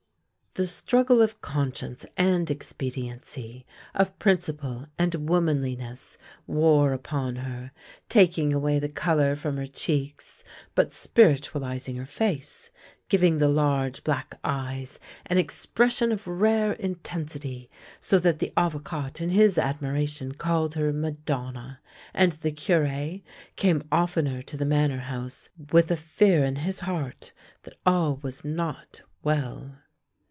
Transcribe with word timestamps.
The 0.55 0.67
struggle 0.67 1.21
of 1.21 1.39
conscience 1.39 2.05
and 2.17 2.51
expediency, 2.51 3.65
of 3.95 4.19
prin 4.19 4.35
ciple 4.35 4.89
and 4.99 5.29
womanliness, 5.29 6.17
wore 6.45 6.91
upon 6.91 7.37
her, 7.37 7.71
taking 8.09 8.53
away 8.53 8.77
the 8.77 8.89
colour 8.89 9.37
from 9.37 9.55
her 9.55 9.65
cheeks, 9.65 10.43
but 10.75 10.91
spiritualising 10.91 11.95
her 11.95 12.05
face, 12.05 12.69
giv 13.07 13.23
ing 13.23 13.37
the 13.37 13.47
large 13.47 14.03
black 14.03 14.41
eyes 14.43 14.99
an 15.27 15.37
expression 15.37 16.11
of 16.11 16.27
rare 16.27 16.73
intensity, 16.73 17.69
so 18.01 18.19
that 18.19 18.39
the 18.39 18.51
Avocat 18.57 19.21
in 19.21 19.29
his 19.29 19.57
admiration 19.57 20.33
called 20.33 20.75
her 20.75 20.91
Ma 20.91 21.11
donna, 21.25 21.79
and 22.13 22.33
the 22.33 22.51
Cure 22.51 23.19
came 23.55 23.87
oftener 23.89 24.41
to 24.41 24.57
the 24.57 24.65
Manor 24.65 24.99
House 24.99 25.47
with 25.71 25.89
a 25.91 25.95
fear 25.95 26.43
in 26.43 26.57
his 26.57 26.81
heart 26.81 27.31
that 27.63 27.77
all 27.85 28.17
was 28.21 28.43
not 28.43 29.01
well. 29.23 29.77